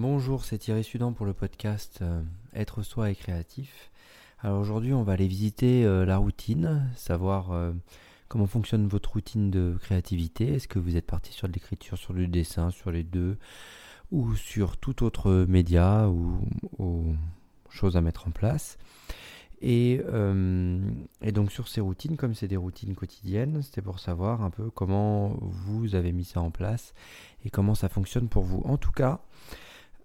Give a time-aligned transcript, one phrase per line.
[0.00, 2.22] Bonjour, c'est Thierry Sudan pour le podcast euh,
[2.54, 3.90] Être soi et créatif.
[4.38, 7.72] Alors aujourd'hui, on va aller visiter euh, la routine, savoir euh,
[8.28, 10.54] comment fonctionne votre routine de créativité.
[10.54, 13.36] Est-ce que vous êtes parti sur l'écriture, sur le dessin, sur les deux,
[14.10, 16.48] ou sur tout autre média ou,
[16.78, 17.14] ou
[17.68, 18.78] chose à mettre en place?
[19.60, 20.00] Et,
[21.30, 25.36] donc sur ces routines, comme c'est des routines quotidiennes, c'était pour savoir un peu comment
[25.42, 26.94] vous avez mis ça en place
[27.44, 28.62] et comment ça fonctionne pour vous.
[28.64, 29.20] En tout cas,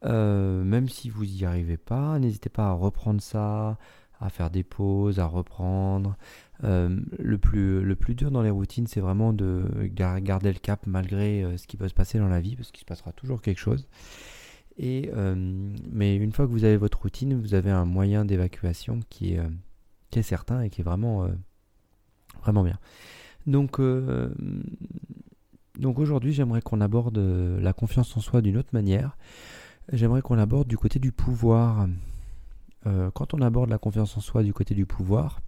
[0.03, 3.77] euh, même si vous n'y arrivez pas, n'hésitez pas à reprendre ça,
[4.19, 6.17] à faire des pauses, à reprendre.
[6.63, 10.85] Euh, le, plus, le plus dur dans les routines, c'est vraiment de garder le cap
[10.87, 13.41] malgré euh, ce qui peut se passer dans la vie, parce qu'il se passera toujours
[13.41, 13.87] quelque chose.
[14.77, 15.09] Et,
[15.89, 19.41] mais une fois que vous avez votre routine, vous avez un moyen d'évacuation qui est,
[20.11, 21.29] qui est certain et qui est vraiment,
[22.41, 22.77] vraiment bien.
[23.47, 23.79] Donc,
[25.79, 29.15] donc aujourd'hui, j'aimerais qu'on aborde la confiance en soi d'une autre manière
[29.91, 31.87] j'aimerais qu'on aborde du côté du pouvoir.
[32.85, 35.41] Euh, quand on aborde la confiance en soi du côté du pouvoir,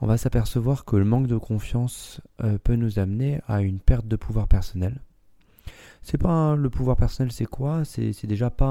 [0.00, 4.06] on va s'apercevoir que le manque de confiance euh, peut nous amener à une perte
[4.06, 5.00] de pouvoir personnel.
[6.02, 7.84] C'est pas le pouvoir personnel, c'est quoi?
[7.84, 8.66] C'est déjà pas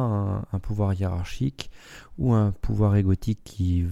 [0.52, 1.70] un, pouvoir hiérarchique
[2.18, 3.86] ou un pouvoir égotique qui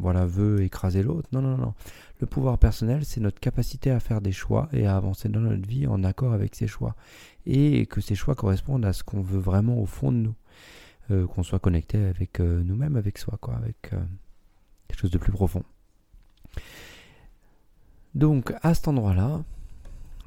[0.00, 1.28] voilà, veut écraser l'autre.
[1.32, 1.74] Non, non, non.
[2.20, 5.66] Le pouvoir personnel, c'est notre capacité à faire des choix et à avancer dans notre
[5.66, 6.96] vie en accord avec ces choix
[7.46, 10.34] et que ces choix correspondent à ce qu'on veut vraiment au fond de nous.
[11.12, 14.02] Euh, qu'on soit connecté avec euh, nous-mêmes, avec soi, quoi, avec euh,
[14.88, 15.62] quelque chose de plus profond.
[18.16, 19.44] Donc à cet endroit-là,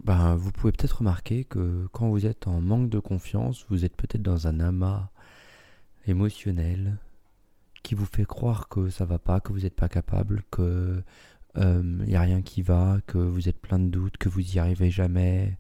[0.04, 3.96] ben, vous pouvez peut-être remarquer que quand vous êtes en manque de confiance, vous êtes
[3.96, 5.10] peut-être dans un amas
[6.08, 6.98] émotionnel
[7.84, 11.04] qui vous fait croire que ça va pas, que vous n'êtes pas capable, que
[11.56, 14.42] il euh, n'y a rien qui va, que vous êtes plein de doutes, que vous
[14.42, 15.58] n'y arrivez jamais.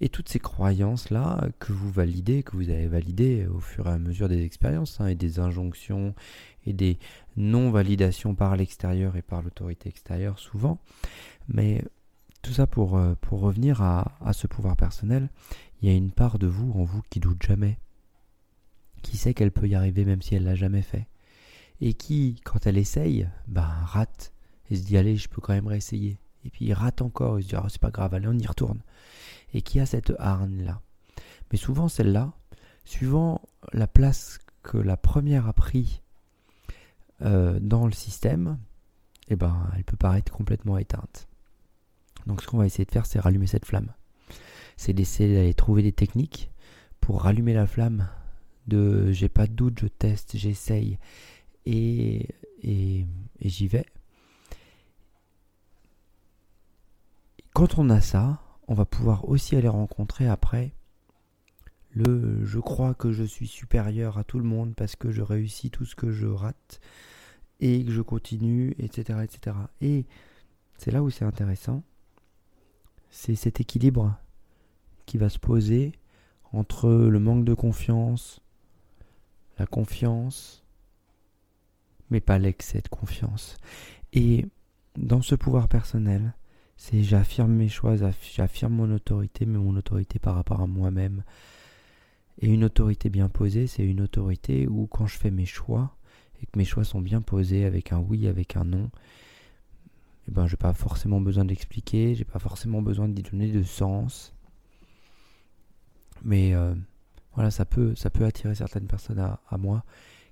[0.00, 3.98] Et toutes ces croyances-là que vous validez, que vous avez validées au fur et à
[3.98, 6.14] mesure des expériences, hein, et des injonctions,
[6.66, 6.98] et des
[7.36, 10.80] non-validations par l'extérieur et par l'autorité extérieure souvent.
[11.48, 11.84] Mais
[12.42, 15.28] tout ça pour, euh, revenir à, ce pouvoir personnel,
[15.80, 17.78] il y a une part de vous en vous qui doute jamais,
[19.02, 21.08] qui sait qu'elle peut y arriver même si elle l'a jamais fait,
[21.80, 24.32] et qui, quand elle essaye, ben, rate
[24.70, 26.18] il se dit allez, je peux quand même réessayer.
[26.44, 28.46] Et puis il rate encore, il se dit oh, c'est pas grave, allez, on y
[28.46, 28.82] retourne.
[29.54, 30.80] Et qui a cette harne là.
[31.50, 32.32] Mais souvent celle-là,
[32.84, 33.40] suivant
[33.72, 36.02] la place que la première a pris
[37.22, 38.58] euh, dans le système,
[39.28, 41.27] eh ben, elle peut paraître complètement éteinte.
[42.28, 43.92] Donc ce qu'on va essayer de faire, c'est rallumer cette flamme.
[44.76, 46.52] C'est d'essayer d'aller trouver des techniques
[47.00, 48.08] pour rallumer la flamme
[48.68, 50.98] de j'ai pas de doute, je teste, j'essaye
[51.66, 52.28] et,
[52.62, 53.06] et
[53.40, 53.86] j'y vais.
[57.58, 60.70] quand on a ça, on va pouvoir aussi aller rencontrer après
[61.90, 65.68] le je crois que je suis supérieur à tout le monde parce que je réussis
[65.68, 66.80] tout ce que je rate
[67.58, 69.18] et que je continue, etc.
[69.24, 69.56] etc.
[69.80, 70.06] Et
[70.76, 71.82] c'est là où c'est intéressant.
[73.10, 74.16] C'est cet équilibre
[75.06, 75.92] qui va se poser
[76.52, 78.40] entre le manque de confiance,
[79.58, 80.64] la confiance,
[82.10, 83.56] mais pas l'excès de confiance.
[84.12, 84.46] Et
[84.96, 86.34] dans ce pouvoir personnel,
[86.76, 91.24] c'est j'affirme mes choix, j'affirme mon autorité, mais mon autorité par rapport à moi-même.
[92.40, 95.96] Et une autorité bien posée, c'est une autorité où quand je fais mes choix,
[96.40, 98.90] et que mes choix sont bien posés avec un oui, avec un non,
[100.28, 103.62] eh ben, je n'ai pas forcément besoin d'expliquer, j'ai pas forcément besoin d'y donner de
[103.62, 104.34] sens.
[106.22, 106.74] Mais euh,
[107.32, 109.84] voilà, ça peut, ça peut attirer certaines personnes à, moi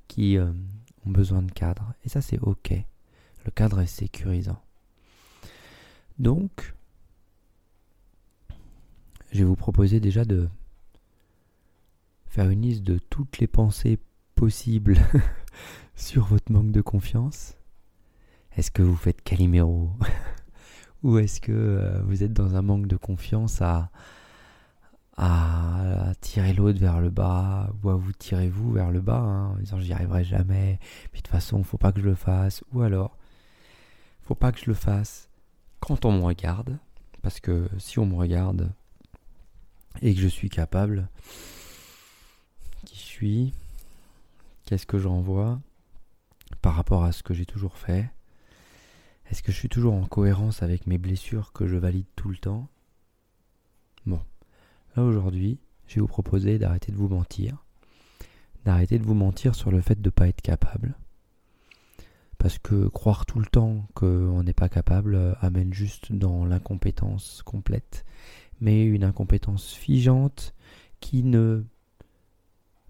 [0.06, 0.52] qui euh,
[1.06, 1.94] ont besoin de cadre.
[2.04, 2.72] Et ça, c'est OK.
[2.72, 4.60] Le cadre est sécurisant.
[6.18, 6.74] Donc,
[9.32, 10.48] je vais vous proposer déjà de
[12.26, 13.98] faire une liste de toutes les pensées
[14.34, 14.98] possibles
[15.94, 17.56] sur votre manque de confiance.
[18.56, 19.90] Est-ce que vous faites Calimero
[21.02, 23.90] Ou est-ce que euh, vous êtes dans un manque de confiance à,
[26.22, 29.56] tirer l'autre vers le bas ou à vous tirer vous vers le bas hein, en
[29.56, 30.78] disant j'y arriverai jamais,
[31.12, 33.16] puis de toute façon faut pas que je le fasse, ou alors
[34.24, 35.28] faut pas que je le fasse,
[35.80, 36.78] quand on me regarde,
[37.22, 38.72] parce que si on me regarde
[40.02, 41.08] et que je suis capable,
[42.84, 43.54] qui suis,
[44.64, 45.60] qu'est-ce que j'envoie
[46.60, 48.10] par rapport à ce que j'ai toujours fait,
[49.30, 52.36] est-ce que je suis toujours en cohérence avec mes blessures que je valide tout le
[52.36, 52.68] temps?
[54.06, 54.20] Bon,
[54.96, 57.64] là aujourd'hui, je vais vous proposer d'arrêter de vous mentir,
[58.64, 60.94] d'arrêter de vous mentir sur le fait de ne pas être capable,
[62.38, 67.42] parce que croire tout le temps qu'on n'est pas capable euh, amène juste dans l'incompétence
[67.44, 68.04] complète,
[68.60, 70.54] mais une incompétence figeante
[71.00, 71.64] qui ne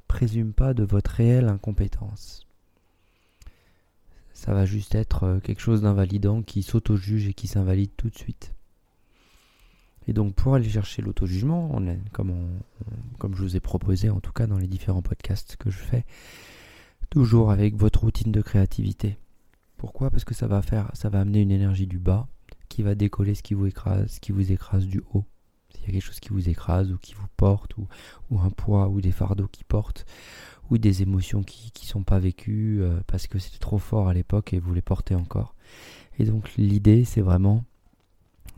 [0.07, 2.46] présume pas de votre réelle incompétence.
[4.37, 8.19] Ça va juste être euh, quelque chose d'invalidant qui s'auto-juge et qui s'invalide tout de
[8.19, 8.53] suite.
[10.07, 11.81] Et donc pour aller chercher l'auto-jugement,
[12.13, 12.61] comme,
[13.23, 16.05] je vous ai proposé en tout cas dans les différents podcasts que je fais,
[17.09, 19.17] toujours avec votre routine de créativité.
[19.79, 20.11] Pourquoi?
[20.11, 22.29] Parce que ça va faire, ça va amener une énergie du bas
[22.69, 25.25] qui va décoller ce qui vous écrase, ce qui vous écrase du haut.
[25.71, 28.89] S'il y a quelque chose qui vous écrase ou qui vous porte, ou un poids
[28.89, 30.05] ou des fardeaux qui portent,
[30.71, 34.15] ou des émotions qui ne sont pas vécues euh, parce que c'était trop fort à
[34.15, 35.55] l'époque et vous les portez encore.
[36.19, 37.65] Et donc l'idée c'est vraiment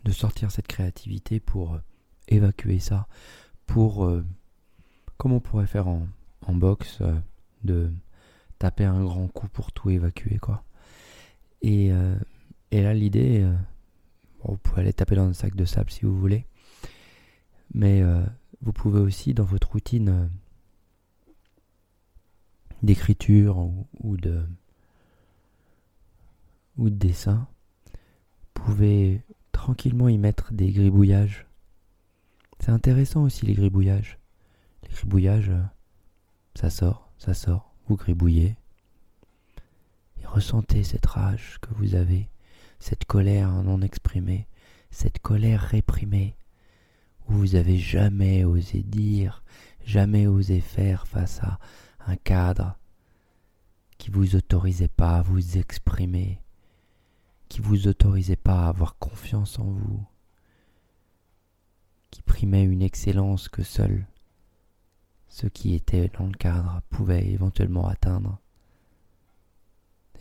[0.04, 1.78] de sortir cette créativité pour euh,
[2.28, 3.06] évacuer ça,
[3.66, 4.24] pour, euh,
[5.16, 6.06] comme on pourrait faire en,
[6.46, 7.02] en boxe,
[7.64, 7.90] de
[8.58, 10.64] taper un grand coup pour tout évacuer quoi.
[11.62, 11.90] Et,
[12.70, 13.44] et là l'idée
[14.44, 16.46] vous pouvez aller taper dans un sac de sable si vous voulez.
[17.74, 18.02] Mais
[18.62, 20.30] vous pouvez aussi, dans votre routine
[22.82, 24.42] d'écriture ou, de,
[26.76, 27.46] ou de dessin,
[28.54, 29.22] pouvez
[29.52, 31.46] tranquillement y mettre des gribouillages.
[32.60, 34.18] C'est intéressant aussi les gribouillages.
[34.82, 35.62] Les gribouillages, euh,
[36.54, 38.56] ça sort, ça sort, vous gribouillez.
[40.20, 42.28] Et ressentez cette rage que vous avez
[42.78, 44.46] cette colère non exprimée,
[44.90, 46.36] cette colère réprimée,
[47.28, 49.42] où vous avez jamais osé dire,
[49.84, 51.58] jamais osé faire face à
[52.08, 52.78] un cadre
[53.98, 56.40] qui vous autorisait pas à vous exprimer,
[57.48, 60.04] qui vous autorisait pas à avoir confiance en vous,
[62.10, 64.06] qui primait une excellence que seuls
[65.28, 68.38] ceux qui étaient dans le cadre pouvaient éventuellement atteindre.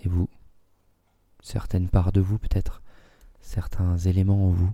[0.04, 0.30] Et vous,
[1.42, 2.81] certaines parts de vous peut-être,
[3.39, 4.74] certains éléments en vous,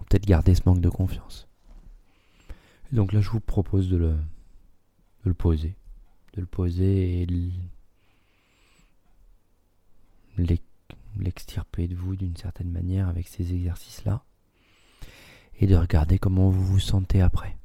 [0.00, 1.46] ont peut-être gardé ce manque de confiance.
[2.92, 4.18] Et donc là, je vous propose de le,
[5.26, 5.74] de le poser,
[6.34, 7.26] de le poser et
[11.18, 14.22] l'extirper de vous d'une certaine manière avec ces exercices-là,
[15.58, 17.58] et de regarder comment vous vous sentez après.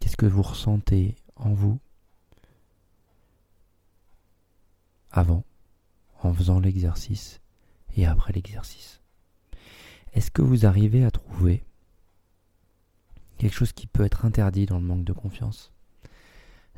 [0.00, 1.80] Qu'est-ce que vous ressentez en vous
[5.10, 5.44] avant
[6.20, 7.40] en faisant l'exercice
[7.96, 9.00] et après l'exercice?
[10.12, 11.64] Est-ce que vous arrivez à trouver
[13.38, 15.72] quelque chose qui peut être interdit dans le manque de confiance?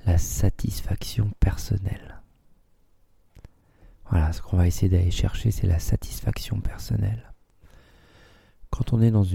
[0.07, 2.21] La satisfaction personnelle.
[4.09, 7.33] Voilà, ce qu'on va essayer d'aller chercher, c'est la satisfaction personnelle.
[8.71, 9.27] Quand on est dans,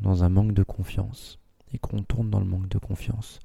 [0.00, 1.38] dans un manque de confiance
[1.72, 3.40] et qu'on tourne dans le manque de confiance,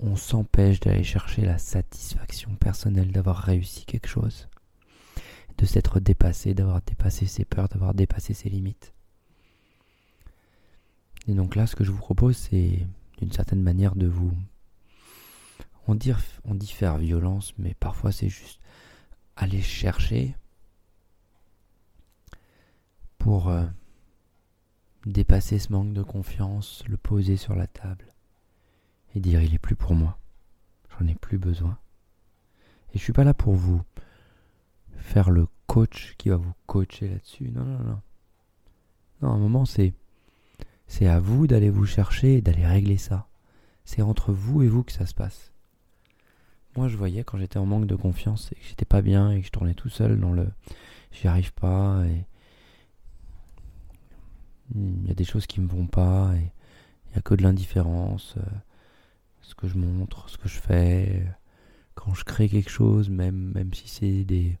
[0.00, 4.48] on s'empêche d'aller chercher la satisfaction personnelle d'avoir réussi quelque chose
[5.58, 8.92] de s'être dépassé, d'avoir dépassé ses peurs, d'avoir dépassé ses limites.
[11.28, 12.86] Et donc là, ce que je vous propose, c'est
[13.18, 14.32] d'une certaine manière de vous...
[15.86, 16.12] On dit,
[16.44, 18.60] on dit faire violence, mais parfois c'est juste
[19.36, 20.36] aller chercher
[23.18, 23.64] pour euh,
[25.06, 28.06] dépasser ce manque de confiance, le poser sur la table
[29.14, 30.18] et dire il est plus pour moi,
[30.90, 31.78] j'en ai plus besoin.
[32.92, 33.82] Et je suis pas là pour vous
[34.96, 37.50] faire le coach qui va vous coacher là-dessus.
[37.50, 38.00] Non, non, non.
[39.22, 39.94] Non, à un moment, c'est,
[40.86, 43.26] c'est à vous d'aller vous chercher et d'aller régler ça.
[43.84, 45.53] C'est entre vous et vous que ça se passe.
[46.76, 49.40] Moi, je voyais quand j'étais en manque de confiance et que j'étais pas bien et
[49.40, 50.48] que je tournais tout seul dans le
[51.12, 52.26] j'y arrive pas et
[54.74, 56.50] il y a des choses qui me vont pas et
[57.10, 58.34] il y a que de l'indifférence.
[58.38, 58.42] Euh,
[59.42, 61.22] ce que je montre, ce que je fais,
[61.94, 64.58] quand je crée quelque chose, même, même si c'est des,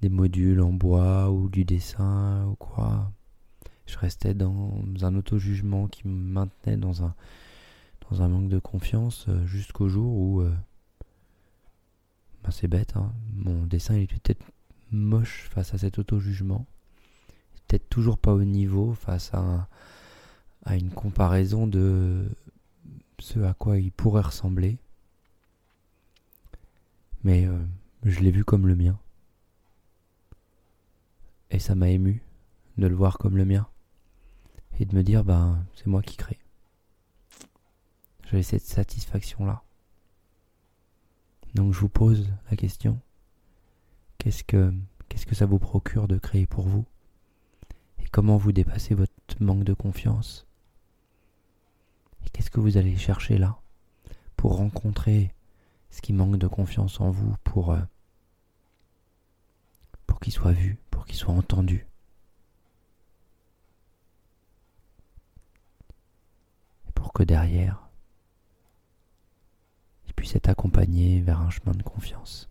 [0.00, 3.12] des modules en bois ou du dessin ou quoi.
[3.86, 7.14] Je restais dans un auto-jugement qui me maintenait dans un,
[8.10, 10.42] dans un manque de confiance euh, jusqu'au jour où.
[12.44, 14.44] Ben c'est bête, hein, mon dessin il était peut-être
[14.92, 16.66] moche face à cet auto-jugement.
[17.66, 19.68] Peut-être toujours pas au niveau face à,
[20.64, 22.28] à une comparaison de
[23.18, 24.78] ce à quoi il pourrait ressembler.
[27.24, 27.58] Mais euh,
[28.02, 28.98] je l'ai vu comme le mien.
[31.50, 32.22] Et ça m'a ému
[32.76, 33.66] de le voir comme le mien.
[34.78, 36.38] Et de me dire, ben, c'est moi qui crée.
[38.24, 39.63] J'avais cette satisfaction-là.
[41.54, 43.00] Donc je vous pose la question.
[44.18, 44.72] Qu'est-ce que,
[45.32, 46.84] ça vous procure de créer pour vous?
[48.00, 50.46] Et comment vous dépassez votre manque de confiance?
[52.24, 53.58] Et qu'est-ce que vous allez chercher là
[54.36, 55.32] pour rencontrer
[55.90, 57.80] ce qui manque de confiance en vous, pour, euh,
[60.06, 61.86] pour qu'il soit vu qu'il soit entendu?
[66.88, 67.83] Et pour que derrière,
[70.24, 72.48] puisse être accompagné vers un chemin de confiance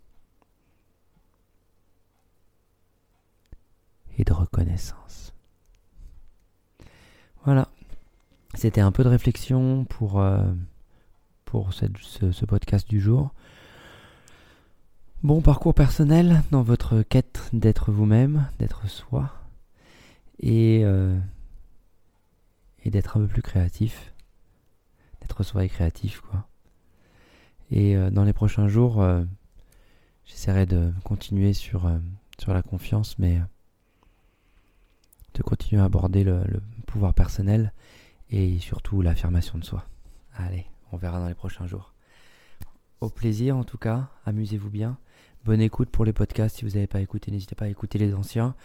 [4.15, 5.33] et de reconnaissance.
[7.43, 7.69] Voilà,
[8.53, 10.43] c'était un peu de réflexion pour, euh,
[11.45, 13.33] pour ce, podcast du jour.
[15.23, 19.33] Bon parcours personnel dans votre quête d'être vous-même, d'être soi,
[20.39, 21.19] et, euh,
[22.83, 24.13] et d'être un peu plus créatif,
[25.21, 26.45] d'être soi et créatif quoi.
[27.75, 29.03] Et euh, dans les prochains jours,
[30.25, 31.91] j'essaierai de continuer sur,
[32.37, 33.41] sur la confiance, mais
[35.33, 37.73] de continuer à aborder le pouvoir personnel
[38.29, 39.85] et surtout l'affirmation de soi.
[40.35, 41.93] Allez, on verra dans les prochains jours.
[43.01, 44.97] Au plaisir en tout cas, amusez-vous bien.
[45.43, 46.57] Bonne écoute pour les podcasts.
[46.57, 48.55] Si vous n'avez pas écouté, n'hésitez pas à écouter les anciens,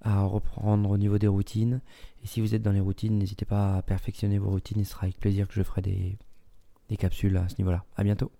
[0.00, 1.80] à reprendre au niveau des routines.
[2.22, 4.78] Et si vous êtes dans les routines, n'hésitez pas à perfectionner vos routines.
[4.78, 6.16] Il sera avec plaisir que je ferai des,
[6.88, 7.84] des capsules à ce niveau-là.
[7.96, 8.32] À bientôt.